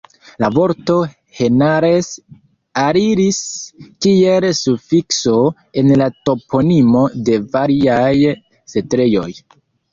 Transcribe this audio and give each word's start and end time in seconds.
La 0.43 0.47
vorto 0.53 0.93
"henares" 1.47 2.09
aliris, 2.85 3.43
kiel 4.07 4.49
sufikso, 4.61 5.37
en 5.83 5.95
la 6.05 6.11
toponimo 6.31 7.07
de 7.31 7.41
variaj 7.59 8.13
setlejoj. 8.77 9.33